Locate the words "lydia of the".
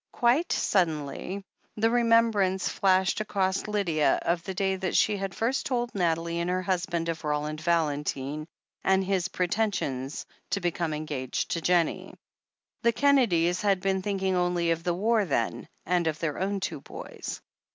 3.67-4.53